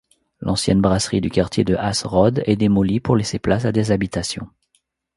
L'ancienne 0.39 0.81
brasserie 0.81 1.21
du 1.21 1.29
quartier 1.29 1.63
de 1.63 1.75
Hasserode 1.75 2.41
est 2.47 2.55
démolie 2.55 2.99
pour 2.99 3.15
laisser 3.15 3.37
place 3.37 3.65
à 3.65 3.71
des 3.71 3.91
habitations. 3.91 4.49